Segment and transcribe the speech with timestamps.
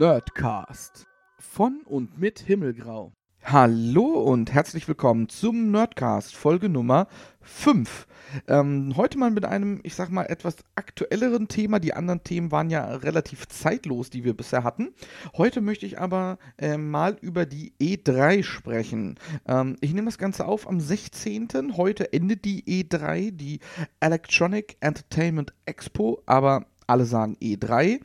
[0.00, 1.06] Nerdcast.
[1.38, 3.12] Von und mit Himmelgrau.
[3.44, 7.06] Hallo und herzlich willkommen zum Nerdcast, Folge Nummer
[7.42, 8.06] 5.
[8.48, 11.80] Ähm, heute mal mit einem, ich sag mal, etwas aktuelleren Thema.
[11.80, 14.94] Die anderen Themen waren ja relativ zeitlos, die wir bisher hatten.
[15.36, 19.18] Heute möchte ich aber äh, mal über die E3 sprechen.
[19.46, 21.76] Ähm, ich nehme das Ganze auf am 16.
[21.76, 23.60] Heute endet die E3, die
[24.00, 28.00] Electronic Entertainment Expo, aber alle sagen E3.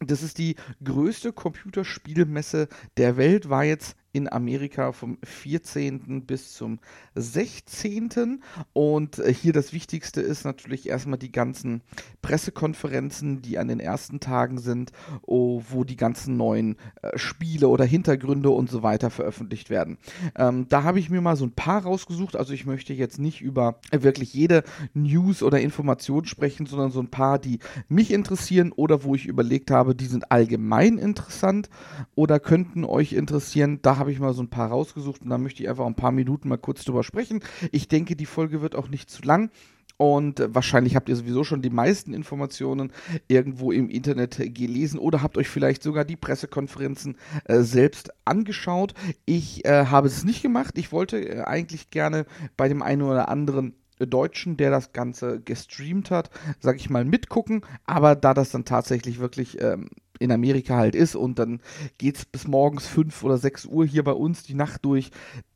[0.00, 6.24] Das ist die größte Computerspielmesse der Welt, war jetzt in Amerika vom 14.
[6.24, 6.78] bis zum
[7.14, 8.42] 16.
[8.72, 11.82] Und äh, hier das Wichtigste ist natürlich erstmal die ganzen
[12.22, 14.92] Pressekonferenzen, die an den ersten Tagen sind,
[15.26, 19.98] wo die ganzen neuen äh, Spiele oder Hintergründe und so weiter veröffentlicht werden.
[20.36, 22.36] Ähm, da habe ich mir mal so ein paar rausgesucht.
[22.36, 24.64] Also ich möchte jetzt nicht über wirklich jede
[24.94, 29.70] News oder Information sprechen, sondern so ein paar, die mich interessieren oder wo ich überlegt
[29.70, 31.68] habe, die sind allgemein interessant
[32.14, 33.80] oder könnten euch interessieren.
[33.82, 36.12] Da habe ich mal so ein paar rausgesucht und da möchte ich einfach ein paar
[36.12, 37.40] Minuten mal kurz drüber sprechen.
[37.72, 39.50] Ich denke, die Folge wird auch nicht zu lang.
[39.98, 42.92] Und wahrscheinlich habt ihr sowieso schon die meisten Informationen
[43.26, 48.94] irgendwo im Internet gelesen oder habt euch vielleicht sogar die Pressekonferenzen äh, selbst angeschaut.
[49.26, 50.78] Ich äh, habe es nicht gemacht.
[50.78, 52.26] Ich wollte äh, eigentlich gerne
[52.56, 57.62] bei dem einen oder anderen Deutschen, der das Ganze gestreamt hat, sag ich mal, mitgucken.
[57.84, 59.88] Aber da das dann tatsächlich wirklich ähm,
[60.18, 61.60] in Amerika halt ist und dann
[61.98, 65.10] geht es bis morgens 5 oder 6 Uhr hier bei uns die Nacht durch.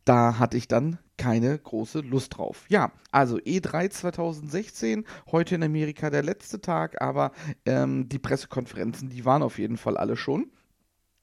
[0.05, 2.65] Da hatte ich dann keine große Lust drauf.
[2.69, 7.33] Ja, also E3 2016, heute in Amerika der letzte Tag, aber
[7.65, 10.51] ähm, die Pressekonferenzen, die waren auf jeden Fall alle schon.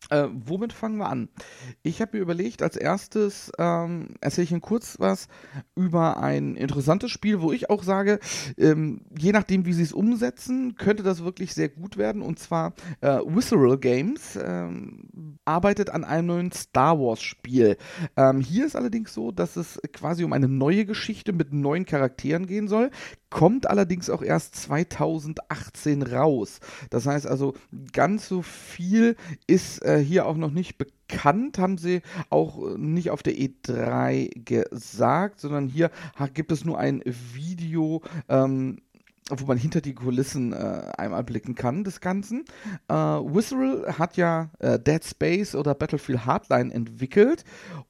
[0.09, 1.29] Äh, womit fangen wir an?
[1.83, 5.27] Ich habe mir überlegt, als erstes ähm, erzähle ich Ihnen kurz was
[5.75, 8.19] über ein interessantes Spiel, wo ich auch sage,
[8.57, 12.21] ähm, je nachdem, wie sie es umsetzen, könnte das wirklich sehr gut werden.
[12.21, 17.77] Und zwar äh, Visceral Games ähm, arbeitet an einem neuen Star Wars Spiel.
[18.15, 22.47] Ähm, hier ist allerdings so, dass es quasi um eine neue Geschichte mit neuen Charakteren
[22.47, 22.89] gehen soll
[23.29, 26.59] kommt allerdings auch erst 2018 raus.
[26.89, 27.53] Das heißt also,
[27.93, 29.15] ganz so viel
[29.47, 35.39] ist äh, hier auch noch nicht bekannt, haben sie auch nicht auf der E3 gesagt,
[35.39, 35.91] sondern hier
[36.33, 38.01] gibt es nur ein Video.
[38.27, 38.77] Ähm,
[39.35, 42.45] wo man hinter die Kulissen äh, einmal blicken kann des Ganzen.
[42.87, 47.43] Äh, Visceral hat ja äh, Dead Space oder Battlefield Hardline entwickelt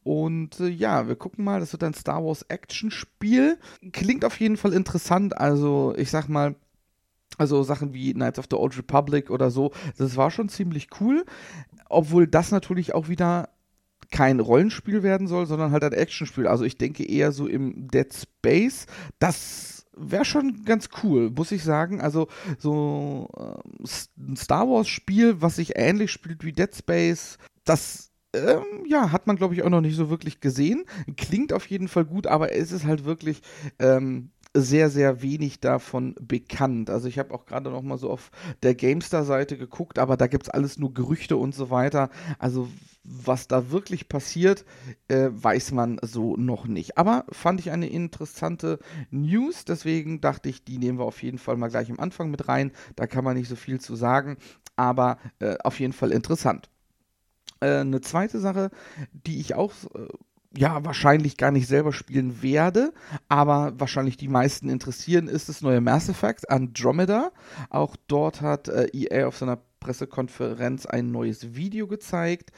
[0.03, 3.57] und äh, ja, wir gucken mal, das wird ein Star Wars Action Spiel.
[3.91, 6.55] Klingt auf jeden Fall interessant, also ich sag mal,
[7.37, 11.25] also Sachen wie Knights of the Old Republic oder so, das war schon ziemlich cool,
[11.87, 13.49] obwohl das natürlich auch wieder
[14.11, 16.47] kein Rollenspiel werden soll, sondern halt ein Actionspiel.
[16.47, 18.87] Also ich denke eher so im Dead Space,
[19.19, 22.01] das wäre schon ganz cool, muss ich sagen.
[22.01, 22.27] Also
[22.57, 23.27] so
[24.17, 29.37] ein Star Wars-Spiel, was sich ähnlich spielt wie Dead Space, das ähm, ja, hat man,
[29.37, 30.85] glaube ich, auch noch nicht so wirklich gesehen.
[31.17, 33.41] Klingt auf jeden Fall gut, aber es ist halt wirklich
[33.79, 36.89] ähm, sehr, sehr wenig davon bekannt.
[36.89, 38.31] Also ich habe auch gerade noch mal so auf
[38.63, 42.09] der GameStar-Seite geguckt, aber da gibt es alles nur Gerüchte und so weiter.
[42.39, 42.67] Also
[43.03, 44.65] was da wirklich passiert,
[45.07, 46.97] äh, weiß man so noch nicht.
[46.97, 48.79] Aber fand ich eine interessante
[49.11, 52.47] News, deswegen dachte ich, die nehmen wir auf jeden Fall mal gleich am Anfang mit
[52.47, 52.71] rein.
[52.95, 54.37] Da kann man nicht so viel zu sagen,
[54.75, 56.69] aber äh, auf jeden Fall interessant.
[57.61, 58.71] Äh, eine zweite Sache,
[59.11, 60.07] die ich auch äh,
[60.55, 62.93] ja, wahrscheinlich gar nicht selber spielen werde,
[63.27, 67.31] aber wahrscheinlich die meisten interessieren, ist das neue Mass Effect Andromeda.
[67.69, 72.51] Auch dort hat äh, EA auf seiner Pressekonferenz ein neues Video gezeigt.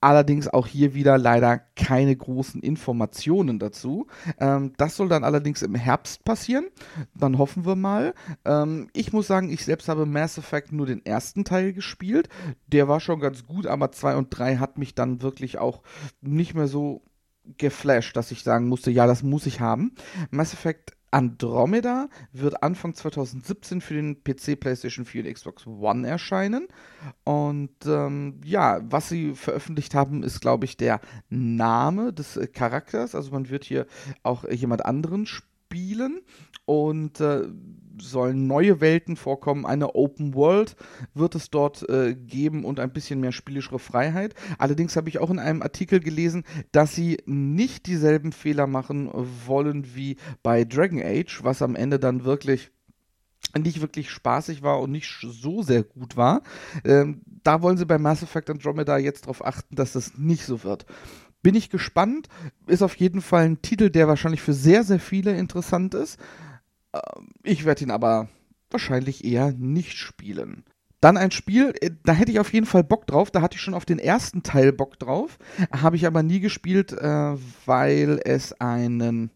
[0.00, 4.06] Allerdings auch hier wieder leider keine großen Informationen dazu.
[4.38, 6.66] Ähm, das soll dann allerdings im Herbst passieren.
[7.14, 8.12] Dann hoffen wir mal.
[8.44, 12.28] Ähm, ich muss sagen, ich selbst habe Mass Effect nur den ersten Teil gespielt.
[12.66, 15.80] Der war schon ganz gut, aber 2 und 3 hat mich dann wirklich auch
[16.20, 17.00] nicht mehr so
[17.58, 19.94] geflasht, dass ich sagen musste, ja, das muss ich haben.
[20.30, 26.66] Mass Effect Andromeda wird Anfang 2017 für den PC, PlayStation 4 und Xbox One erscheinen.
[27.22, 33.14] Und ähm, ja, was sie veröffentlicht haben, ist, glaube ich, der Name des äh, Charakters.
[33.14, 33.86] Also man wird hier
[34.24, 35.53] auch jemand anderen spielen
[36.66, 37.42] und äh,
[38.00, 39.66] sollen neue Welten vorkommen.
[39.66, 40.76] Eine Open World
[41.14, 44.34] wird es dort äh, geben und ein bisschen mehr spielerische Freiheit.
[44.58, 49.10] Allerdings habe ich auch in einem Artikel gelesen, dass sie nicht dieselben Fehler machen
[49.46, 52.70] wollen wie bei Dragon Age, was am Ende dann wirklich
[53.56, 56.42] nicht wirklich spaßig war und nicht so sehr gut war.
[56.84, 60.64] Ähm, da wollen sie bei Mass Effect Andromeda jetzt darauf achten, dass das nicht so
[60.64, 60.86] wird.
[61.44, 62.28] Bin ich gespannt.
[62.66, 66.18] Ist auf jeden Fall ein Titel, der wahrscheinlich für sehr, sehr viele interessant ist.
[66.94, 68.28] Ähm, ich werde ihn aber
[68.70, 70.64] wahrscheinlich eher nicht spielen.
[71.02, 73.30] Dann ein Spiel, äh, da hätte ich auf jeden Fall Bock drauf.
[73.30, 75.36] Da hatte ich schon auf den ersten Teil Bock drauf.
[75.70, 77.36] Habe ich aber nie gespielt, äh,
[77.66, 79.30] weil es einen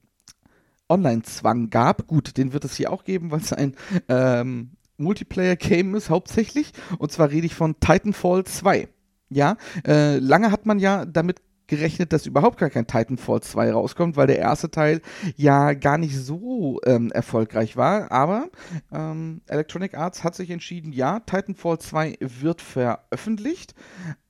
[0.89, 2.07] Online-Zwang gab.
[2.07, 3.77] Gut, den wird es hier auch geben, weil es ein
[4.09, 6.73] ähm, Multiplayer-Game ist, hauptsächlich.
[6.97, 8.89] Und zwar rede ich von Titanfall 2.
[9.29, 14.17] Ja, äh, lange hat man ja damit gerechnet, dass überhaupt gar kein Titanfall 2 rauskommt,
[14.17, 15.01] weil der erste Teil
[15.37, 18.11] ja gar nicht so ähm, erfolgreich war.
[18.11, 18.49] Aber
[18.93, 23.75] ähm, Electronic Arts hat sich entschieden, ja, Titanfall 2 wird veröffentlicht.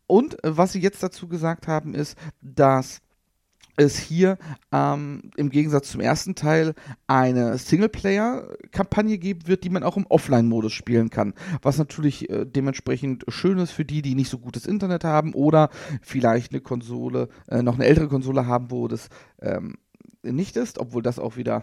[0.07, 3.01] Und äh, was sie jetzt dazu gesagt haben, ist, dass
[3.79, 4.39] es hier
[4.73, 6.75] ähm, im Gegensatz zum ersten Teil
[7.07, 11.33] eine Singleplayer-Kampagne geben wird, die man auch im Offline-Modus spielen kann.
[11.63, 15.71] Was natürlich äh, dementsprechend schön ist für die, die nicht so gutes Internet haben oder
[16.03, 19.09] vielleicht eine Konsole, äh, noch eine ältere Konsole haben, wo das
[19.41, 19.77] ähm,
[20.23, 21.63] nicht ist, obwohl das auch wieder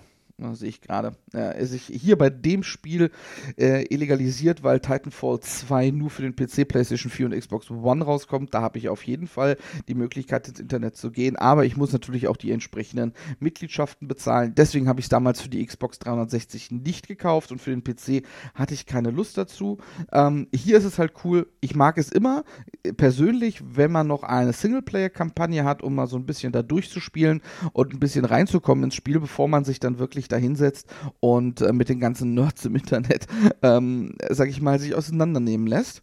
[0.54, 3.12] sehe ich gerade, äh, sich hier bei dem Spiel
[3.58, 8.54] äh, illegalisiert, weil Titanfall 2 nur für den PC, PlayStation 4 und Xbox One rauskommt.
[8.54, 11.38] Da habe ich auf jeden Fall die Möglichkeit, ins Internet zu gehen.
[11.38, 14.54] Aber ich muss natürlich auch die entsprechenden Mitgliedschaften bezahlen.
[14.56, 18.26] Deswegen habe ich es damals für die Xbox 360 nicht gekauft und für den PC
[18.54, 19.78] hatte ich keine Lust dazu.
[20.12, 21.48] Ähm, hier ist es halt cool.
[21.62, 22.44] Ich mag es immer
[22.84, 27.42] äh, persönlich, wenn man noch eine Singleplayer-Kampagne hat, um mal so ein bisschen da durchzuspielen
[27.72, 30.88] und ein bisschen reinzukommen ins Spiel, bevor man sich dann wirklich sich da hinsetzt
[31.20, 33.28] und äh, mit den ganzen Nerds im Internet,
[33.62, 36.02] ähm, sag ich mal, sich auseinandernehmen lässt.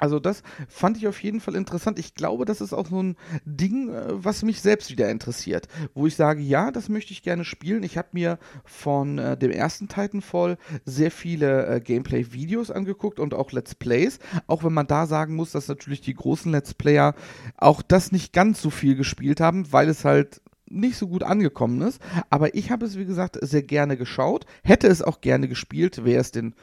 [0.00, 1.98] Also das fand ich auf jeden Fall interessant.
[1.98, 6.06] Ich glaube, das ist auch so ein Ding, äh, was mich selbst wieder interessiert, wo
[6.06, 7.82] ich sage, ja, das möchte ich gerne spielen.
[7.82, 13.50] Ich habe mir von äh, dem ersten Titanfall sehr viele äh, Gameplay-Videos angeguckt und auch
[13.50, 17.14] Let's Plays, auch wenn man da sagen muss, dass natürlich die großen Let's Player
[17.56, 21.82] auch das nicht ganz so viel gespielt haben, weil es halt nicht so gut angekommen
[21.82, 22.00] ist.
[22.30, 24.46] Aber ich habe es, wie gesagt, sehr gerne geschaut.
[24.62, 26.54] Hätte es auch gerne gespielt, wäre es den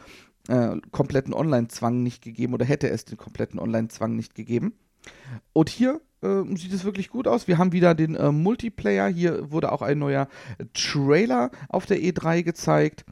[0.48, 4.74] äh, kompletten Online-Zwang nicht gegeben oder hätte es den kompletten Online-Zwang nicht gegeben.
[5.54, 7.48] Und hier äh, sieht es wirklich gut aus.
[7.48, 9.08] Wir haben wieder den äh, Multiplayer.
[9.08, 10.28] Hier wurde auch ein neuer
[10.74, 13.06] Trailer auf der E3 gezeigt.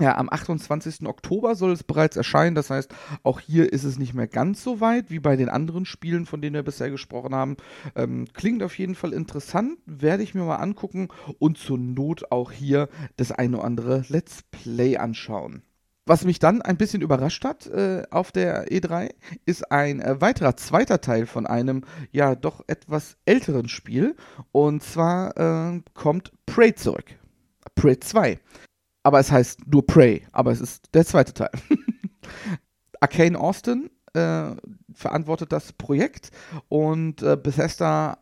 [0.00, 1.06] Ja, am 28.
[1.06, 2.54] Oktober soll es bereits erscheinen.
[2.54, 5.84] Das heißt, auch hier ist es nicht mehr ganz so weit wie bei den anderen
[5.84, 7.56] Spielen, von denen wir bisher gesprochen haben.
[7.94, 11.08] Ähm, klingt auf jeden Fall interessant, werde ich mir mal angucken
[11.38, 15.62] und zur Not auch hier das eine oder andere Let's Play anschauen.
[16.06, 19.10] Was mich dann ein bisschen überrascht hat äh, auf der E3,
[19.44, 24.16] ist ein äh, weiterer zweiter Teil von einem ja doch etwas älteren Spiel.
[24.52, 27.04] Und zwar äh, kommt Prey zurück.
[27.76, 28.40] Prey 2
[29.02, 31.50] aber es heißt nur Prey, aber es ist der zweite Teil.
[33.00, 34.54] Arcane Austin äh,
[34.94, 36.30] verantwortet das Projekt
[36.68, 38.18] und äh, Bethesda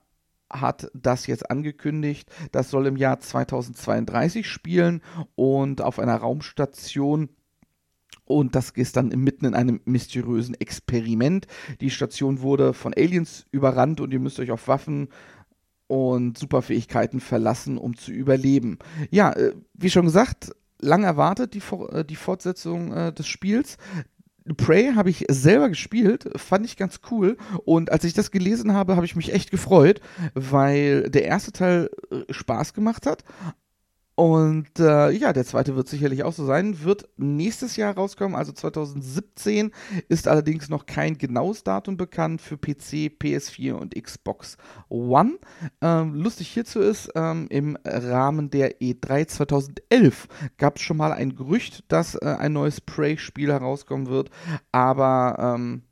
[0.51, 2.31] hat das jetzt angekündigt.
[2.51, 5.01] Das soll im Jahr 2032 spielen
[5.37, 7.29] und auf einer Raumstation.
[8.25, 11.47] Und das ist dann mitten in einem mysteriösen Experiment.
[11.81, 15.09] Die Station wurde von Aliens überrannt und ihr müsst euch auf Waffen
[15.89, 18.79] und Superfähigkeiten verlassen, um zu überleben.
[19.11, 21.63] Ja, äh, wie schon gesagt, lang erwartet, die,
[21.93, 23.77] äh, die Fortsetzung äh, des Spiels.
[24.57, 27.37] Prey habe ich selber gespielt, fand ich ganz cool.
[27.65, 30.01] Und als ich das gelesen habe, habe ich mich echt gefreut,
[30.35, 33.25] weil der erste Teil äh, Spaß gemacht hat.
[34.21, 36.85] Und äh, ja, der zweite wird sicherlich auch so sein.
[36.85, 39.71] Wird nächstes Jahr rauskommen, also 2017.
[40.11, 44.59] Ist allerdings noch kein genaues Datum bekannt für PC, PS4 und Xbox
[44.91, 45.39] One.
[45.81, 50.29] Ähm, lustig hierzu ist, ähm, im Rahmen der E3 2011
[50.59, 54.29] gab es schon mal ein Gerücht, dass äh, ein neues Prey-Spiel herauskommen wird.
[54.71, 55.85] Aber ähm,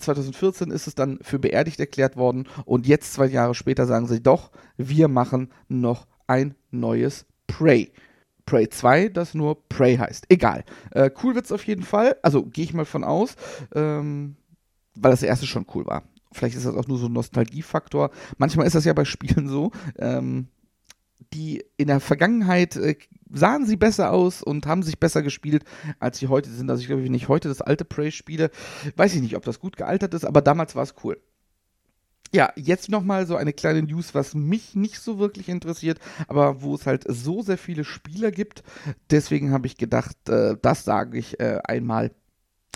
[0.00, 4.20] 2014 ist es dann für beerdigt erklärt worden und jetzt, zwei Jahre später, sagen sie
[4.20, 7.92] doch, wir machen noch ein neues Prey.
[8.46, 10.26] Prey 2, das nur Prey heißt.
[10.28, 10.64] Egal.
[10.90, 12.16] Äh, cool es auf jeden Fall.
[12.22, 13.36] Also gehe ich mal von aus,
[13.74, 14.36] ähm,
[14.94, 16.02] weil das erste schon cool war.
[16.32, 18.10] Vielleicht ist das auch nur so ein Nostalgiefaktor.
[18.38, 19.70] Manchmal ist das ja bei Spielen so.
[19.98, 20.48] Ähm,
[21.32, 22.96] die in der Vergangenheit äh,
[23.30, 25.64] sahen sie besser aus und haben sich besser gespielt,
[26.00, 26.68] als sie heute sind.
[26.68, 28.50] Also ich glaube, wenn ich heute das alte Prey spiele,
[28.96, 31.18] weiß ich nicht, ob das gut gealtert ist, aber damals war es cool.
[32.34, 35.98] Ja, jetzt nochmal so eine kleine News, was mich nicht so wirklich interessiert,
[36.28, 38.62] aber wo es halt so sehr viele Spieler gibt.
[39.10, 42.10] Deswegen habe ich gedacht, äh, das sage ich äh, einmal.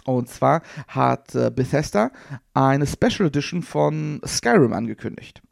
[0.04, 2.12] Und zwar hat äh, Bethesda
[2.52, 5.42] eine Special Edition von Skyrim angekündigt.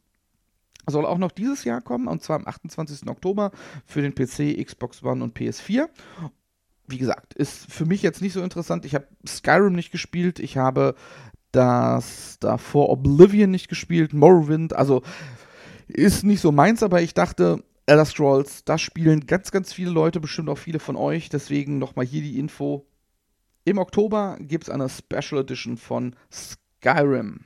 [0.87, 3.09] Soll auch noch dieses Jahr kommen, und zwar am 28.
[3.09, 3.53] Oktober
[3.87, 5.89] für den PC, Xbox One und PS4
[6.87, 8.85] wie gesagt, ist für mich jetzt nicht so interessant.
[8.85, 10.39] Ich habe Skyrim nicht gespielt.
[10.39, 10.95] Ich habe
[11.55, 15.03] das davor Oblivion nicht gespielt, Morrowind, also
[15.87, 20.21] ist nicht so meins, aber ich dachte, Elder Scrolls, das spielen ganz, ganz viele Leute,
[20.21, 22.87] bestimmt auch viele von euch, deswegen nochmal hier die Info.
[23.65, 27.41] Im Oktober gibt es eine Special Edition von Skyrim.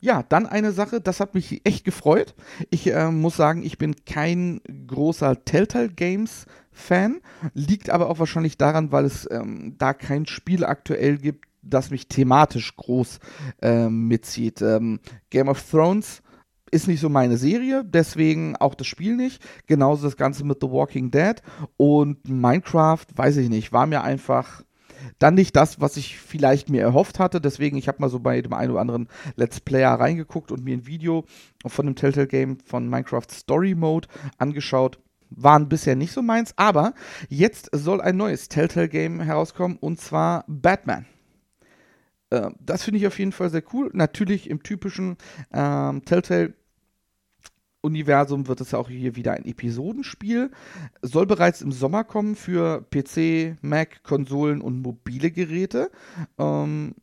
[0.00, 2.36] Ja, dann eine Sache, das hat mich echt gefreut.
[2.70, 7.20] Ich äh, muss sagen, ich bin kein großer Telltale Games Fan,
[7.54, 12.08] liegt aber auch wahrscheinlich daran, weil es ähm, da kein Spiel aktuell gibt, das mich
[12.08, 13.20] thematisch groß
[13.62, 14.62] äh, mitzieht.
[14.62, 16.22] Ähm, Game of Thrones
[16.70, 19.42] ist nicht so meine Serie, deswegen auch das Spiel nicht.
[19.66, 21.36] Genauso das Ganze mit The Walking Dead
[21.76, 24.62] und Minecraft, weiß ich nicht, war mir einfach
[25.18, 27.40] dann nicht das, was ich vielleicht mir erhofft hatte.
[27.40, 30.76] Deswegen, ich habe mal so bei dem einen oder anderen Let's Player reingeguckt und mir
[30.76, 31.24] ein Video
[31.66, 34.08] von dem Telltale Game von Minecraft Story Mode
[34.38, 34.98] angeschaut.
[35.30, 36.94] Waren bisher nicht so meins, aber
[37.28, 41.06] jetzt soll ein neues Telltale Game herauskommen und zwar Batman.
[42.30, 43.90] Äh, das finde ich auf jeden Fall sehr cool.
[43.92, 45.16] Natürlich im typischen
[45.52, 46.54] ähm, Telltale
[47.80, 50.50] Universum wird es auch hier wieder ein Episodenspiel.
[51.02, 55.90] Soll bereits im Sommer kommen für PC, Mac, Konsolen und mobile Geräte.
[56.38, 56.94] Ähm,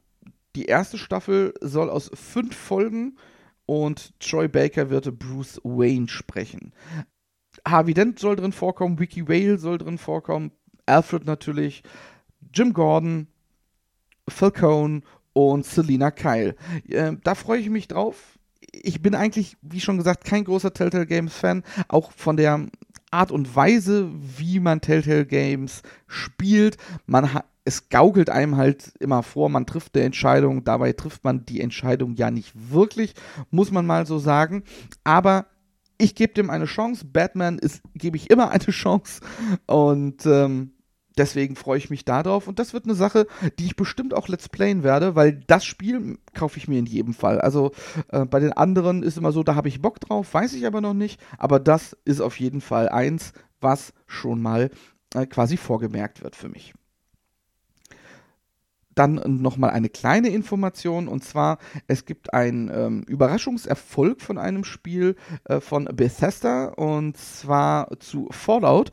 [0.56, 3.18] die erste Staffel soll aus fünf Folgen
[3.66, 6.74] und Troy Baker wird Bruce Wayne sprechen.
[7.66, 10.52] Harvey Dent soll drin vorkommen, Wiki Whale soll drin vorkommen,
[10.86, 11.84] Alfred natürlich,
[12.54, 13.28] Jim Gordon,
[14.28, 15.02] Falcone
[15.34, 16.56] und Selina Kyle.
[16.88, 18.38] Äh, da freue ich mich drauf.
[18.72, 21.64] Ich bin eigentlich, wie schon gesagt, kein großer Telltale Games Fan.
[21.88, 22.68] Auch von der
[23.12, 26.78] Art und Weise, wie man Telltale Games spielt.
[27.06, 31.46] Man hat es gaukelt einem halt immer vor, man trifft eine Entscheidung, dabei trifft man
[31.48, 33.16] die Entscheidung ja nicht wirklich,
[33.50, 34.64] muss man mal so sagen.
[35.04, 35.48] Aber
[35.98, 37.06] ich gebe dem eine Chance.
[37.06, 39.22] Batman ist, gebe ich immer eine Chance.
[39.66, 40.75] Und ähm,
[41.18, 44.50] Deswegen freue ich mich darauf und das wird eine Sache, die ich bestimmt auch Let's
[44.50, 47.40] Playen werde, weil das Spiel kaufe ich mir in jedem Fall.
[47.40, 47.72] Also
[48.10, 50.82] äh, bei den anderen ist immer so, da habe ich Bock drauf, weiß ich aber
[50.82, 54.70] noch nicht, aber das ist auf jeden Fall eins, was schon mal
[55.14, 56.74] äh, quasi vorgemerkt wird für mich.
[58.96, 65.16] Dann nochmal eine kleine Information und zwar, es gibt einen ähm, Überraschungserfolg von einem Spiel
[65.46, 68.92] äh, von Bethesda und zwar zu Fallout.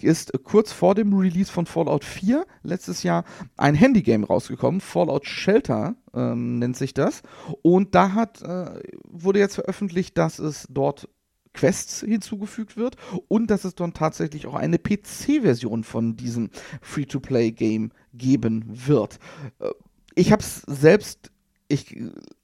[0.00, 3.24] Ist kurz vor dem Release von Fallout 4 letztes Jahr
[3.56, 7.22] ein Handygame rausgekommen, Fallout Shelter ähm, nennt sich das.
[7.62, 11.08] Und da hat, äh, wurde jetzt veröffentlicht, dass es dort
[11.54, 12.96] Quests hinzugefügt wird
[13.28, 19.18] und dass es dann tatsächlich auch eine PC-Version von diesem Free-to-Play-Game geben wird.
[19.58, 19.70] Äh,
[20.14, 21.30] ich habe es selbst,
[21.68, 21.96] ich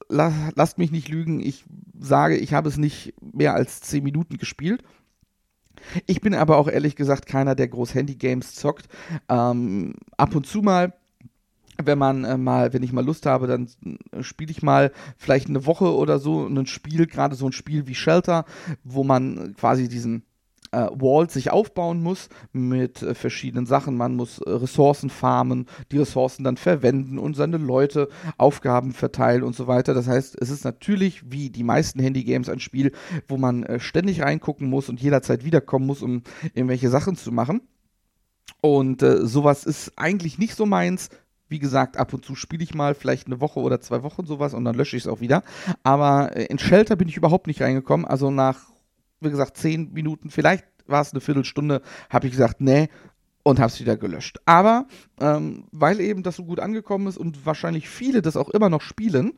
[0.07, 1.65] la, lasst mich nicht lügen, ich
[1.99, 4.83] sage, ich habe es nicht mehr als 10 Minuten gespielt.
[6.07, 8.87] Ich bin aber auch ehrlich gesagt keiner, der groß Handy-Games zockt.
[9.29, 10.93] Ähm, ab und zu mal
[11.83, 13.69] wenn man äh, mal, wenn ich mal Lust habe, dann
[14.11, 17.87] äh, spiele ich mal vielleicht eine Woche oder so ein Spiel, gerade so ein Spiel
[17.87, 18.45] wie Shelter,
[18.83, 20.23] wo man quasi diesen
[20.71, 23.97] äh, Wall sich aufbauen muss mit äh, verschiedenen Sachen.
[23.97, 29.55] Man muss äh, Ressourcen farmen, die Ressourcen dann verwenden und seine Leute Aufgaben verteilen und
[29.55, 29.93] so weiter.
[29.93, 32.91] Das heißt, es ist natürlich wie die meisten Handy-Games ein Spiel,
[33.27, 37.61] wo man äh, ständig reingucken muss und jederzeit wiederkommen muss, um irgendwelche Sachen zu machen.
[38.61, 41.09] Und äh, sowas ist eigentlich nicht so meins.
[41.49, 44.53] Wie gesagt, ab und zu spiele ich mal vielleicht eine Woche oder zwei Wochen sowas
[44.53, 45.43] und dann lösche ich es auch wieder.
[45.83, 48.05] Aber äh, in Shelter bin ich überhaupt nicht reingekommen.
[48.05, 48.71] Also nach,
[49.19, 52.89] wie gesagt, zehn Minuten, vielleicht war es eine Viertelstunde, habe ich gesagt, nee,
[53.43, 54.39] und habe es wieder gelöscht.
[54.45, 54.87] Aber
[55.19, 58.81] ähm, weil eben das so gut angekommen ist und wahrscheinlich viele das auch immer noch
[58.81, 59.33] spielen,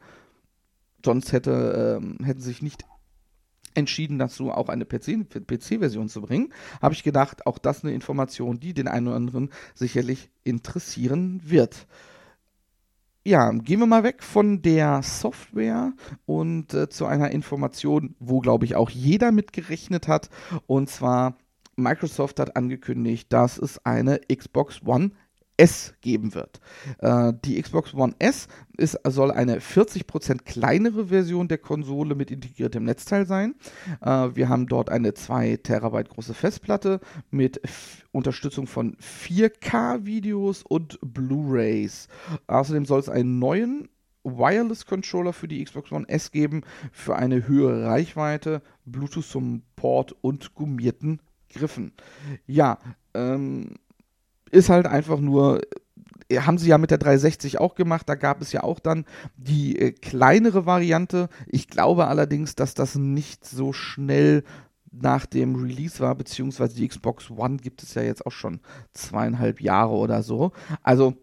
[1.04, 2.86] sonst hätte, ähm, hätten sich nicht
[3.82, 8.60] entschieden dazu, auch eine PC-Version PC zu bringen, habe ich gedacht, auch das eine Information,
[8.60, 11.88] die den einen oder anderen sicherlich interessieren wird.
[13.24, 15.94] Ja, gehen wir mal weg von der Software
[16.26, 20.30] und äh, zu einer Information, wo, glaube ich, auch jeder mitgerechnet hat.
[20.66, 21.38] Und zwar,
[21.76, 25.12] Microsoft hat angekündigt, dass es eine Xbox One
[25.62, 26.60] S geben wird.
[26.98, 32.84] Äh, die Xbox One S ist, soll eine 40% kleinere Version der Konsole mit integriertem
[32.84, 33.54] Netzteil sein.
[34.02, 37.00] Äh, wir haben dort eine 2 Terabyte große Festplatte
[37.30, 37.62] mit
[38.12, 42.08] Unterstützung von 4K-Videos und Blu-rays.
[42.48, 43.88] Außerdem soll es einen neuen
[44.24, 51.22] Wireless Controller für die Xbox One S geben für eine höhere Reichweite, Bluetooth-Support und gummierten
[51.50, 51.92] Griffen.
[52.48, 52.80] Ja,
[53.14, 53.76] ähm,
[54.52, 55.62] ist halt einfach nur
[56.30, 58.08] äh, haben sie ja mit der 360 auch gemacht.
[58.08, 59.06] Da gab es ja auch dann
[59.38, 61.30] die äh, kleinere Variante.
[61.48, 64.44] Ich glaube allerdings, dass das nicht so schnell
[64.92, 68.60] nach dem Release war, beziehungsweise die Xbox One gibt es ja jetzt auch schon
[68.94, 70.52] zweieinhalb Jahre oder so.
[70.84, 71.16] Also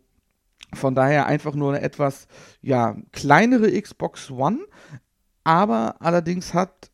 [0.74, 2.26] von daher einfach nur eine etwas
[2.62, 4.60] ja, kleinere Xbox One.
[5.44, 6.90] Aber allerdings hat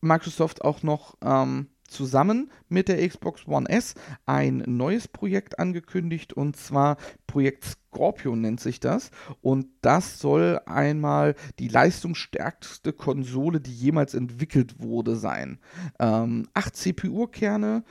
[0.00, 3.94] Microsoft auch noch ähm, zusammen mit der Xbox One S
[4.26, 9.10] ein neues Projekt angekündigt und zwar Projekt Scorpio nennt sich das
[9.42, 15.58] und das soll einmal die leistungsstärkste Konsole, die jemals entwickelt wurde, sein.
[15.98, 17.84] Ähm, acht CPU-Kerne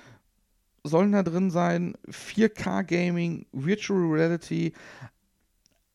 [0.83, 4.73] sollen da drin sein, 4K Gaming, Virtual Reality,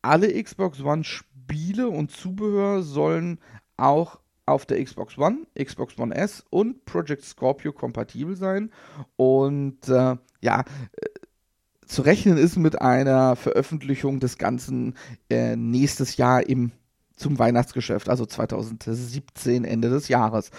[0.03, 3.39] alle Xbox One Spiele und Zubehör sollen
[3.77, 8.71] auch auf der Xbox One, Xbox One S und Project Scorpio kompatibel sein.
[9.17, 11.07] Und äh, ja, äh,
[11.87, 14.95] zu rechnen ist mit einer Veröffentlichung des Ganzen
[15.31, 16.73] äh, nächstes Jahr im,
[17.17, 20.51] zum Weihnachtsgeschäft, also 2017, Ende des Jahres.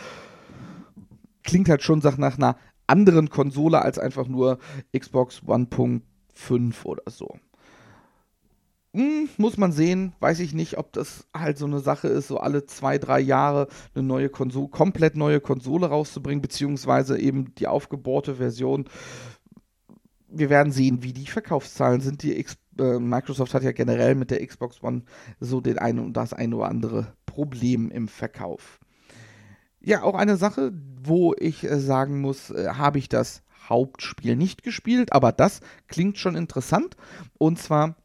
[1.44, 4.60] Klingt halt schon nach einer anderen Konsole als einfach nur
[4.98, 7.38] Xbox 1.5 oder so.
[8.96, 12.38] Hm, muss man sehen, weiß ich nicht, ob das halt so eine Sache ist, so
[12.38, 18.36] alle zwei, drei Jahre eine neue Konsole, komplett neue Konsole rauszubringen, beziehungsweise eben die aufgebohrte
[18.36, 18.86] Version.
[20.30, 22.24] Wir werden sehen, wie die Verkaufszahlen sind.
[22.24, 25.02] Die X äh, Microsoft hat ja generell mit der Xbox One
[25.42, 28.80] so den einen und das eine oder andere Problem im Verkauf.
[29.82, 30.72] Ja, auch eine Sache,
[31.04, 35.60] wo ich äh, sagen muss, äh, habe ich das Hauptspiel nicht gespielt, aber das
[35.90, 36.96] klingt schon interessant.
[37.38, 37.98] Und zwar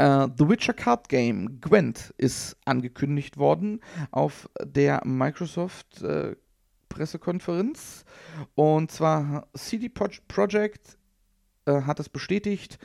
[0.00, 3.80] Uh, The Witcher Card Game Gwent ist angekündigt worden
[4.10, 6.36] auf der Microsoft äh,
[6.88, 8.06] Pressekonferenz.
[8.54, 10.96] Und zwar CD Projekt
[11.66, 12.78] äh, hat es bestätigt.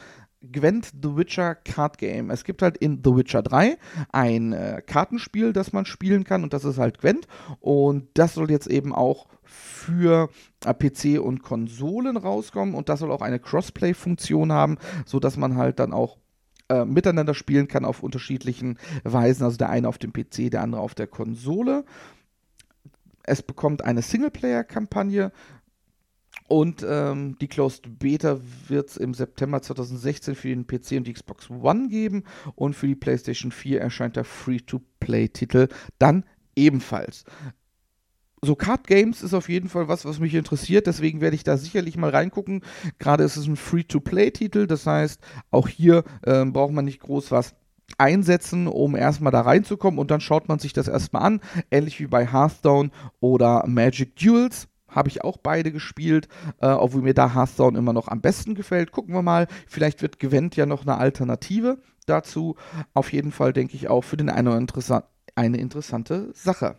[0.51, 2.29] Gwent The Witcher Card Game.
[2.29, 3.77] Es gibt halt in The Witcher 3
[4.12, 7.27] ein äh, Kartenspiel, das man spielen kann und das ist halt Gwent.
[7.62, 10.29] Und das soll jetzt eben auch für
[10.65, 15.79] äh, PC und Konsolen rauskommen und das soll auch eine Crossplay-Funktion haben, sodass man halt
[15.79, 16.17] dann auch
[16.69, 19.43] äh, miteinander spielen kann auf unterschiedlichen Weisen.
[19.43, 21.86] Also der eine auf dem PC, der andere auf der Konsole.
[23.24, 25.31] Es bekommt eine Singleplayer-Kampagne
[26.48, 31.13] und ähm, die Closed Beta wird es im September 2016 für den PC und die
[31.13, 36.24] Xbox One geben und für die PlayStation 4 erscheint der Free-to-Play-Titel dann
[36.55, 37.25] ebenfalls
[38.41, 40.87] so Card Games ist auf jeden Fall was, was mich interessiert.
[40.87, 42.61] Deswegen werde ich da sicherlich mal reingucken.
[43.00, 44.67] Gerade ist es ein Free-to-Play-Titel.
[44.67, 45.19] Das heißt,
[45.51, 47.55] auch hier äh, braucht man nicht groß was
[47.98, 50.00] einsetzen, um erstmal da reinzukommen.
[50.00, 51.41] Und dann schaut man sich das erstmal an.
[51.71, 54.67] Ähnlich wie bei Hearthstone oder Magic Duels.
[54.87, 56.29] Habe ich auch beide gespielt,
[56.61, 58.91] äh, obwohl mir da Hearthstone immer noch am besten gefällt.
[58.91, 59.48] Gucken wir mal.
[59.67, 62.55] Vielleicht wird Gwent ja noch eine Alternative dazu.
[62.93, 66.77] Auf jeden Fall denke ich auch für den einen oder interessant, eine interessante Sache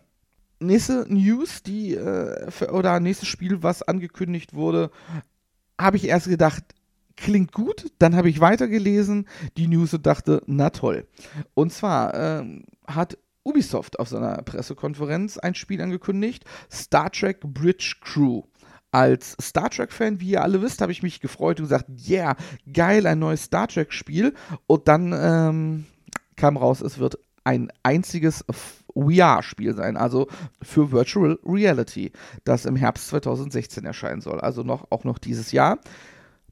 [0.60, 4.90] nächste News, die äh, oder nächstes Spiel, was angekündigt wurde,
[5.78, 6.64] habe ich erst gedacht,
[7.16, 7.90] klingt gut.
[7.98, 11.06] Dann habe ich weitergelesen die News und dachte, na toll.
[11.54, 18.42] Und zwar äh, hat Ubisoft auf seiner Pressekonferenz ein Spiel angekündigt, Star Trek Bridge Crew.
[18.92, 22.34] Als Star Trek-Fan, wie ihr alle wisst, habe ich mich gefreut und gesagt, yeah,
[22.72, 24.32] geil, ein neues Star Trek-Spiel.
[24.66, 25.86] Und dann ähm,
[26.34, 28.44] kam raus, es wird ein einziges
[28.96, 30.26] VR-Spiel sein, also
[30.62, 32.12] für Virtual Reality,
[32.44, 35.78] das im Herbst 2016 erscheinen soll, also noch, auch noch dieses Jahr.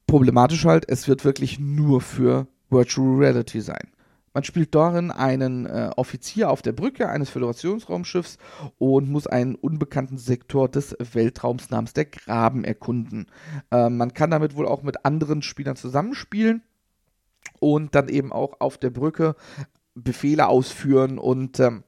[0.06, 3.88] Problematisch halt, es wird wirklich nur für Virtual Reality sein.
[4.34, 8.38] Man spielt darin einen äh, Offizier auf der Brücke eines Föderationsraumschiffs
[8.78, 13.28] und muss einen unbekannten Sektor des Weltraums namens der Graben erkunden.
[13.70, 16.62] Äh, man kann damit wohl auch mit anderen Spielern zusammenspielen
[17.60, 19.36] und dann eben auch auf der Brücke
[19.94, 21.84] Befehle ausführen und ähm,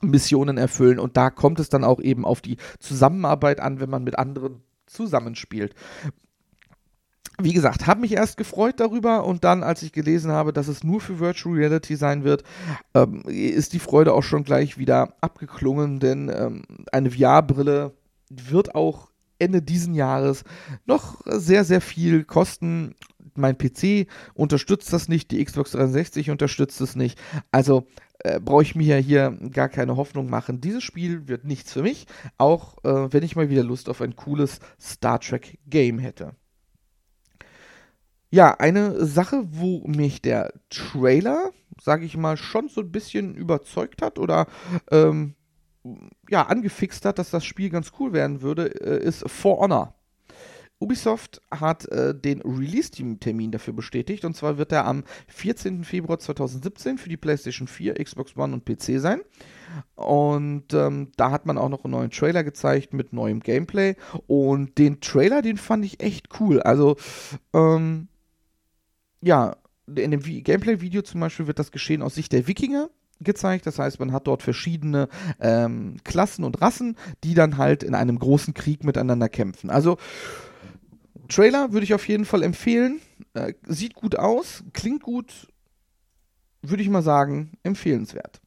[0.00, 0.98] Missionen erfüllen.
[0.98, 4.62] Und da kommt es dann auch eben auf die Zusammenarbeit an, wenn man mit anderen
[4.86, 5.74] zusammenspielt.
[7.42, 10.84] Wie gesagt, habe mich erst gefreut darüber und dann, als ich gelesen habe, dass es
[10.84, 12.44] nur für Virtual Reality sein wird,
[12.94, 17.94] ähm, ist die Freude auch schon gleich wieder abgeklungen, denn ähm, eine VR-Brille
[18.28, 20.44] wird auch Ende diesen Jahres
[20.84, 22.94] noch sehr, sehr viel kosten.
[23.34, 27.18] Mein PC unterstützt das nicht, die Xbox 360 unterstützt es nicht.
[27.50, 27.86] Also
[28.24, 30.60] äh, brauche ich mir hier gar keine Hoffnung machen.
[30.60, 32.06] Dieses Spiel wird nichts für mich,
[32.38, 36.34] auch äh, wenn ich mal wieder Lust auf ein cooles Star Trek Game hätte.
[38.32, 41.50] Ja, eine Sache, wo mich der Trailer,
[41.82, 44.46] sage ich mal, schon so ein bisschen überzeugt hat oder
[44.92, 45.34] ähm,
[46.28, 49.94] ja, angefixt hat, dass das Spiel ganz cool werden würde, äh, ist For Honor.
[50.80, 55.84] Ubisoft hat äh, den Release-Termin dafür bestätigt und zwar wird er am 14.
[55.84, 59.20] Februar 2017 für die PlayStation 4, Xbox One und PC sein.
[59.94, 63.94] Und ähm, da hat man auch noch einen neuen Trailer gezeigt mit neuem Gameplay.
[64.26, 66.60] Und den Trailer, den fand ich echt cool.
[66.62, 66.96] Also,
[67.52, 68.08] ähm,
[69.20, 72.88] ja, in dem Gameplay-Video zum Beispiel wird das geschehen aus Sicht der Wikinger
[73.20, 73.66] gezeigt.
[73.66, 75.08] Das heißt, man hat dort verschiedene
[75.40, 79.68] ähm, Klassen und Rassen, die dann halt in einem großen Krieg miteinander kämpfen.
[79.68, 79.98] Also
[81.30, 83.00] Trailer würde ich auf jeden Fall empfehlen.
[83.34, 85.48] Äh, sieht gut aus, klingt gut,
[86.62, 88.40] würde ich mal sagen, empfehlenswert.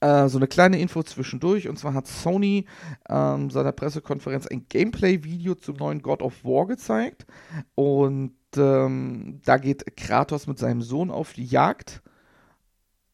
[0.00, 1.68] Äh, so eine kleine Info zwischendurch.
[1.68, 2.66] Und zwar hat Sony
[3.08, 7.26] ähm, seiner Pressekonferenz ein Gameplay-Video zum neuen God of War gezeigt.
[7.74, 12.02] Und ähm, da geht Kratos mit seinem Sohn auf die Jagd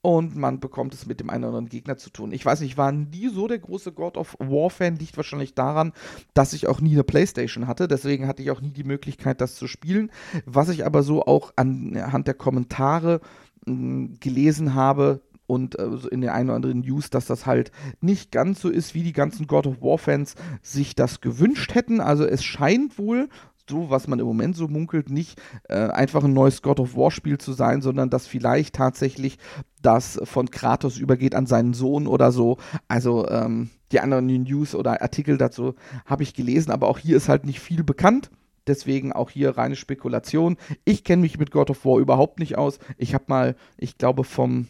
[0.02, 2.32] und man bekommt es mit dem einen oder anderen Gegner zu tun.
[2.32, 5.92] Ich weiß nicht, ich war nie so der große God of War-Fan, liegt wahrscheinlich daran,
[6.34, 9.54] dass ich auch nie eine Playstation hatte, deswegen hatte ich auch nie die Möglichkeit, das
[9.54, 10.10] zu spielen.
[10.44, 13.20] Was ich aber so auch anhand der Kommentare
[13.64, 17.72] mh, hm, gelesen habe, und äh, in den einen oder anderen News, dass das halt
[18.00, 22.00] nicht ganz so ist, wie die ganzen God of War-Fans sich das gewünscht hätten.
[22.00, 23.28] Also es scheint wohl,
[23.68, 27.38] so, was man im Moment so munkelt, nicht äh, einfach ein neues God of War-Spiel
[27.38, 29.38] zu sein, sondern dass vielleicht tatsächlich
[29.82, 32.58] das von Kratos übergeht an seinen Sohn oder so.
[32.88, 35.74] Also ähm, die anderen News oder Artikel dazu
[36.06, 38.30] habe ich gelesen, aber auch hier ist halt nicht viel bekannt.
[38.66, 40.56] Deswegen auch hier reine Spekulation.
[40.84, 42.78] Ich kenne mich mit God of War überhaupt nicht aus.
[42.96, 44.68] Ich habe mal, ich glaube, vom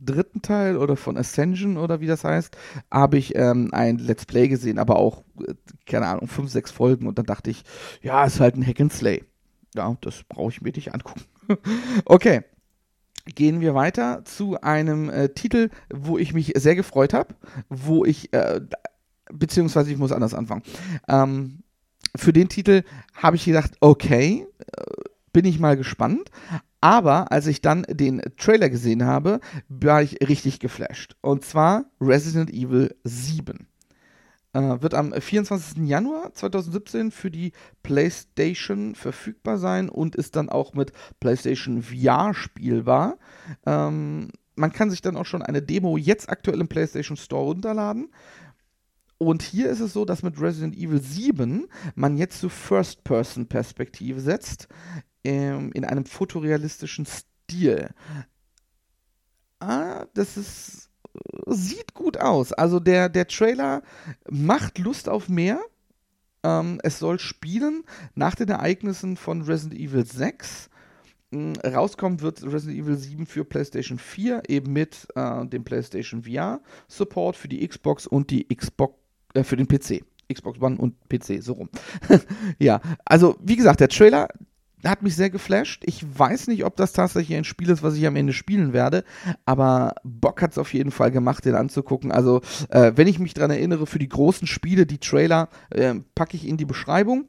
[0.00, 2.56] dritten Teil oder von Ascension oder wie das heißt,
[2.90, 5.54] habe ich ähm, ein Let's Play gesehen, aber auch, äh,
[5.86, 7.64] keine Ahnung, fünf, sechs Folgen und dann dachte ich,
[8.00, 9.24] ja, ist halt ein Hack and Slay.
[9.74, 11.22] Ja, das brauche ich mir nicht angucken.
[12.04, 12.42] okay.
[13.26, 17.34] Gehen wir weiter zu einem äh, Titel, wo ich mich sehr gefreut habe,
[17.68, 18.60] wo ich, äh,
[19.30, 20.62] beziehungsweise ich muss anders anfangen.
[21.08, 21.62] Ähm,
[22.16, 24.82] für den Titel habe ich gedacht, okay, äh,
[25.32, 26.30] bin ich mal gespannt.
[26.80, 31.16] Aber als ich dann den Trailer gesehen habe, war ich richtig geflasht.
[31.20, 33.66] Und zwar Resident Evil 7.
[34.52, 35.86] Äh, wird am 24.
[35.86, 43.18] Januar 2017 für die PlayStation verfügbar sein und ist dann auch mit PlayStation VR spielbar.
[43.66, 48.10] Ähm, man kann sich dann auch schon eine Demo jetzt aktuell im PlayStation Store runterladen.
[49.18, 54.68] Und hier ist es so, dass mit Resident Evil 7 man jetzt zu First-Person-Perspektive setzt
[55.24, 57.90] ähm, in einem fotorealistischen Stil.
[59.60, 60.87] Ah, das ist
[61.48, 62.52] sieht gut aus.
[62.52, 63.82] Also der, der Trailer
[64.30, 65.60] macht Lust auf mehr.
[66.42, 67.84] Ähm, es soll spielen
[68.14, 70.70] nach den Ereignissen von Resident Evil 6.
[71.32, 76.60] Ähm, rauskommen wird Resident Evil 7 für PlayStation 4, eben mit äh, dem PlayStation VR
[76.86, 78.94] Support für die Xbox und die Xbox
[79.34, 80.04] äh, für den PC.
[80.32, 81.70] Xbox One und PC, so rum.
[82.58, 84.28] ja, also wie gesagt, der Trailer,
[84.84, 85.82] hat mich sehr geflasht.
[85.86, 89.04] Ich weiß nicht, ob das tatsächlich ein Spiel ist, was ich am Ende spielen werde,
[89.44, 92.12] aber Bock hat es auf jeden Fall gemacht, den anzugucken.
[92.12, 96.36] Also, äh, wenn ich mich daran erinnere, für die großen Spiele, die Trailer, äh, packe
[96.36, 97.28] ich in die Beschreibung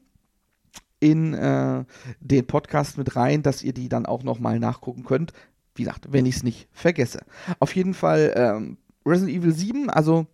[1.00, 1.86] in äh,
[2.20, 5.34] den Podcast mit rein, dass ihr die dann auch nochmal nachgucken könnt.
[5.76, 7.22] Wie gesagt, wenn ich es nicht vergesse.
[7.60, 10.28] Auf jeden Fall ähm, Resident Evil 7, also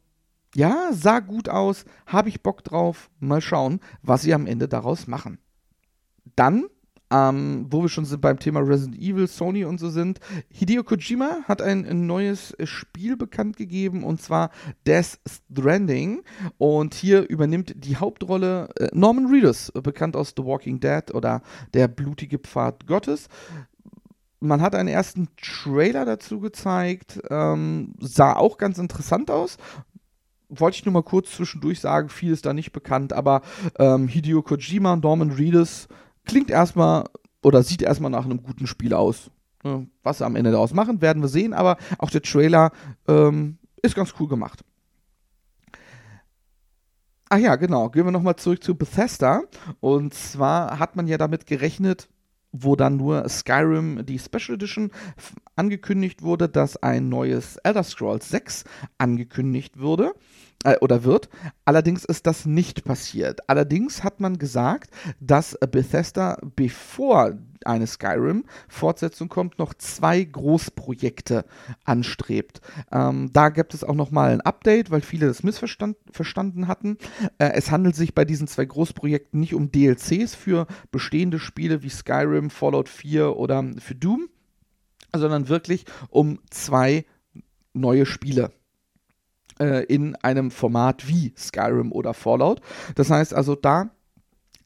[0.55, 3.09] ja, sah gut aus, habe ich Bock drauf.
[3.19, 5.37] Mal schauen, was sie am Ende daraus machen.
[6.35, 6.65] Dann
[7.15, 10.19] ähm, wo wir schon sind beim Thema Resident Evil, Sony und so sind.
[10.49, 14.49] Hideo Kojima hat ein, neues Spiel bekannt gegeben und zwar
[14.85, 16.23] Death Stranding.
[16.57, 21.41] Und hier übernimmt die Hauptrolle äh, Norman Reedus, bekannt aus The Walking Dead oder
[21.73, 23.29] Der blutige Pfad Gottes
[24.41, 29.57] man hat einen ersten Trailer dazu gezeigt, ähm, sah auch ganz interessant aus.
[30.49, 33.41] Wollte ich nur mal kurz zwischendurch sagen, viel ist da nicht bekannt, aber
[33.79, 35.87] ähm, Hideo Kojima, Norman Reedus,
[36.25, 37.05] klingt erstmal
[37.43, 39.29] oder sieht erstmal nach einem guten Spiel aus.
[40.03, 42.71] Was sie am Ende daraus machen, werden wir sehen, aber auch der Trailer
[43.07, 44.63] ähm, ist ganz cool gemacht.
[47.29, 47.89] Ach ja, genau.
[47.89, 49.41] Gehen wir nochmal zurück zu Bethesda.
[49.79, 52.07] Und zwar hat man ja damit gerechnet,
[52.51, 54.91] wo dann nur Skyrim, die Special Edition,
[55.55, 58.65] angekündigt wurde, dass ein neues Elder Scrolls 6
[58.99, 60.13] angekündigt würde
[60.65, 61.29] äh, oder wird.
[61.63, 63.47] Allerdings ist das nicht passiert.
[63.49, 71.45] Allerdings hat man gesagt, dass Bethesda, bevor eine Skyrim-Fortsetzung kommt, noch zwei Großprojekte
[71.83, 72.61] anstrebt.
[72.91, 76.97] Ähm, da gibt es auch nochmal ein Update, weil viele das missverstanden hatten.
[77.37, 81.89] Äh, es handelt sich bei diesen zwei Großprojekten nicht um DLCs für bestehende Spiele wie
[81.89, 84.29] Skyrim, Fallout 4 oder für Doom,
[85.15, 87.05] sondern wirklich um zwei
[87.73, 88.51] neue Spiele
[89.59, 92.61] äh, in einem Format wie Skyrim oder Fallout.
[92.95, 93.89] Das heißt also, da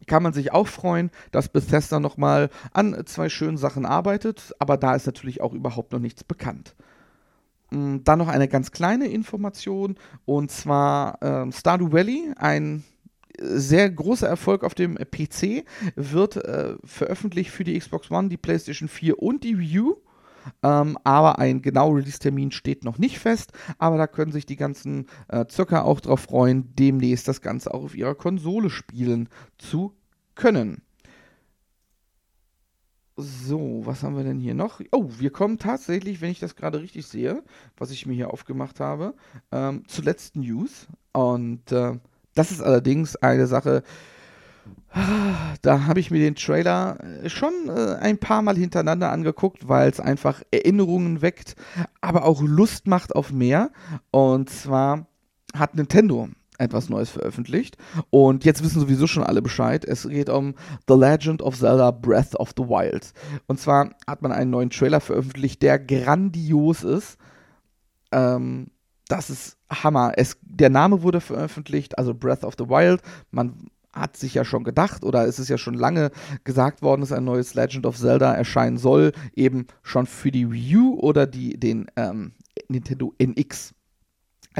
[0.08, 4.96] kann man sich auch freuen, dass Bethesda nochmal an zwei schönen Sachen arbeitet, aber da
[4.96, 6.76] ist natürlich auch überhaupt noch nichts bekannt.
[7.72, 12.84] Mm, dann noch eine ganz kleine Information und zwar äh, Stardew Valley, ein
[13.42, 15.64] sehr großer Erfolg auf dem PC,
[15.96, 19.98] wird äh, veröffentlicht für die Xbox One, die PlayStation 4 und die Wii U
[20.64, 23.52] ähm, aber ein genauer Release-Termin steht noch nicht fest.
[23.78, 27.84] Aber da können sich die ganzen äh, Zocker auch drauf freuen, demnächst das Ganze auch
[27.84, 29.94] auf ihrer Konsole spielen zu
[30.36, 30.82] können.
[33.22, 34.80] So, was haben wir denn hier noch?
[34.94, 37.44] Oh, wir kommen tatsächlich, wenn ich das gerade richtig sehe,
[37.76, 39.14] was ich mir hier aufgemacht habe,
[39.52, 40.88] ähm, zur letzten News.
[41.12, 42.00] Und äh,
[42.34, 43.84] das ist allerdings eine Sache,
[45.62, 49.90] da habe ich mir den Trailer äh, schon äh, ein paar Mal hintereinander angeguckt, weil
[49.90, 51.56] es einfach Erinnerungen weckt,
[52.02, 53.72] aber auch Lust macht auf mehr.
[54.12, 55.08] Und zwar
[55.54, 57.78] hat Nintendo etwas Neues veröffentlicht.
[58.10, 59.86] Und jetzt wissen sowieso schon alle Bescheid.
[59.86, 60.56] Es geht um
[60.88, 63.14] The Legend of Zelda Breath of the Wild.
[63.48, 67.18] Und zwar hat man einen neuen Trailer veröffentlicht, der grandios ist.
[68.12, 68.68] Ähm,
[69.08, 70.14] das ist Hammer.
[70.18, 73.02] Es, der Name wurde veröffentlicht, also Breath of the Wild.
[73.32, 76.12] Man hat sich ja schon gedacht oder es ist ja schon lange
[76.44, 80.78] gesagt worden, dass ein neues Legend of Zelda erscheinen soll, eben schon für die Wii
[80.78, 82.34] U oder die, den ähm,
[82.68, 83.74] Nintendo NX.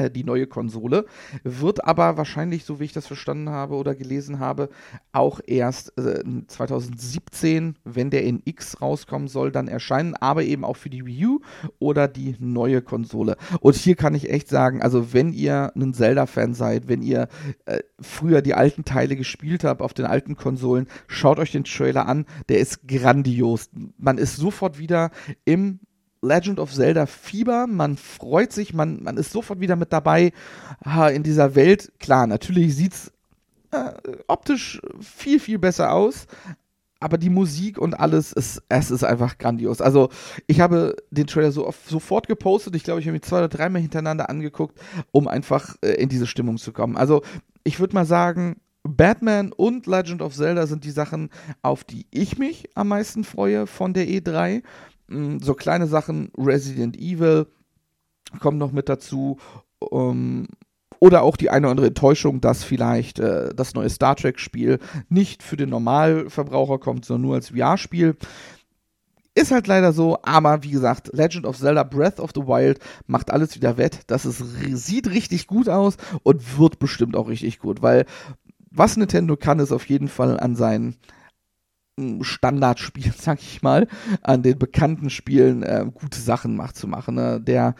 [0.00, 1.04] Äh, die neue Konsole,
[1.44, 4.70] wird aber wahrscheinlich, so wie ich das verstanden habe oder gelesen habe,
[5.12, 10.76] auch erst äh, 2017, wenn der in X rauskommen soll, dann erscheinen, aber eben auch
[10.76, 11.40] für die Wii U
[11.78, 13.36] oder die neue Konsole.
[13.60, 17.28] Und hier kann ich echt sagen, also wenn ihr ein Zelda-Fan seid, wenn ihr
[17.66, 22.06] äh, früher die alten Teile gespielt habt auf den alten Konsolen, schaut euch den Trailer
[22.08, 23.70] an, der ist grandios.
[23.98, 25.10] Man ist sofort wieder
[25.44, 25.80] im
[26.22, 27.66] Legend of Zelda Fieber.
[27.66, 30.32] Man freut sich, man, man ist sofort wieder mit dabei
[31.12, 31.92] in dieser Welt.
[31.98, 33.12] Klar, natürlich sieht's
[33.70, 33.92] äh,
[34.26, 36.26] optisch viel, viel besser aus.
[37.02, 39.80] Aber die Musik und alles, ist, es ist einfach grandios.
[39.80, 40.10] Also,
[40.46, 42.76] ich habe den Trailer so oft, sofort gepostet.
[42.76, 44.78] Ich glaube, ich habe mich zwei oder dreimal hintereinander angeguckt,
[45.10, 46.98] um einfach äh, in diese Stimmung zu kommen.
[46.98, 47.22] Also,
[47.64, 51.30] ich würde mal sagen, Batman und Legend of Zelda sind die Sachen,
[51.62, 54.62] auf die ich mich am meisten freue von der E3.
[55.10, 57.46] Mm, so kleine Sachen, Resident Evil
[58.40, 59.38] kommt noch mit dazu.
[59.78, 60.46] Um,
[60.98, 65.42] oder auch die eine oder andere Enttäuschung, dass vielleicht äh, das neue Star Trek-Spiel nicht
[65.42, 68.16] für den Normalverbraucher kommt, sondern nur als VR-Spiel.
[69.34, 73.30] Ist halt leider so, aber wie gesagt, Legend of Zelda Breath of the Wild macht
[73.30, 74.00] alles wieder wett.
[74.08, 74.42] Das ist,
[74.72, 78.04] sieht richtig gut aus und wird bestimmt auch richtig gut, weil
[78.70, 80.96] was Nintendo kann, ist auf jeden Fall an seinen
[82.22, 83.86] Standardspielen, sag ich mal,
[84.22, 87.14] an den bekannten Spielen äh, gute Sachen macht zu machen.
[87.14, 87.40] Ne?
[87.40, 87.74] Der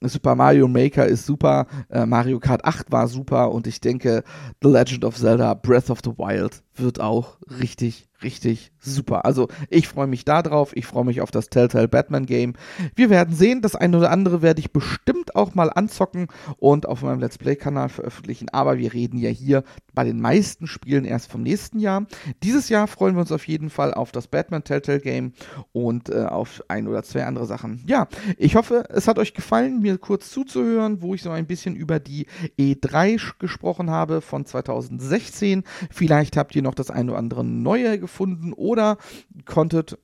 [0.00, 4.22] Super Mario Maker ist super, äh, Mario Kart 8 war super und ich denke,
[4.62, 9.24] The Legend of Zelda Breath of the Wild wird auch richtig, richtig super.
[9.24, 12.54] Also ich freue mich darauf, ich freue mich auf das Telltale Batman Game.
[12.94, 17.02] Wir werden sehen, das eine oder andere werde ich bestimmt auch mal anzocken und auf
[17.02, 21.30] meinem Let's Play Kanal veröffentlichen, aber wir reden ja hier bei den meisten Spielen erst
[21.30, 22.06] vom nächsten Jahr.
[22.42, 25.32] Dieses Jahr freuen wir uns auf jeden Fall auf das Batman Telltale Game
[25.72, 27.82] und äh, auf ein oder zwei andere Sachen.
[27.86, 31.76] Ja, ich hoffe, es hat euch gefallen, mir kurz zuzuhören, wo ich so ein bisschen
[31.76, 32.26] über die
[32.58, 35.64] E3 gesprochen habe von 2016.
[35.90, 38.96] Vielleicht habt ihr noch das eine oder andere Neue gefunden oder
[39.44, 39.98] konntet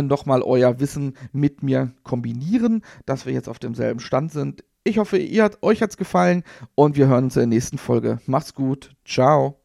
[0.00, 4.64] nochmal euer Wissen mit mir kombinieren, dass wir jetzt auf demselben Stand sind.
[4.82, 6.42] Ich hoffe, ihr hat, euch hat's gefallen
[6.74, 8.18] und wir hören uns in der nächsten Folge.
[8.26, 8.96] Macht's gut.
[9.04, 9.60] Ciao.